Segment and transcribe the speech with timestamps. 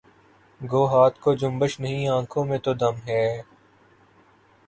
[0.61, 3.25] گو ہاتھ کو جنبش نہیں آنکھوں میں تو دم ہے